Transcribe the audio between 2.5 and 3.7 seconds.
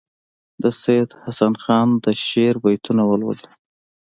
بیتونه ولولي.